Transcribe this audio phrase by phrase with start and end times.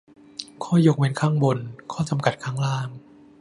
[0.63, 1.57] "ข้อยกเว้นข้างบน
[1.91, 2.87] ข้อจำกัดข้างล่าง"